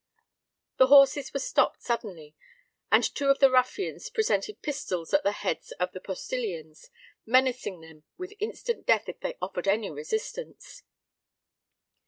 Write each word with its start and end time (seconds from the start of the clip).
The 0.77 0.87
horses 0.87 1.31
were 1.31 1.39
stopped 1.39 1.83
suddenly; 1.83 2.35
and 2.91 3.03
two 3.03 3.27
of 3.27 3.37
the 3.37 3.51
ruffians 3.51 4.09
presented 4.09 4.63
pistols 4.63 5.13
at 5.13 5.21
the 5.21 5.31
heads 5.31 5.73
of 5.73 5.91
the 5.91 5.99
postillions, 6.01 6.89
menacing 7.23 7.81
them 7.81 8.01
with 8.17 8.33
instant 8.39 8.87
death 8.87 9.07
if 9.07 9.19
they 9.19 9.37
offered 9.43 9.67
any 9.67 9.91
resistance. 9.91 10.81